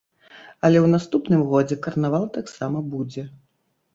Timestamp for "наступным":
0.95-1.43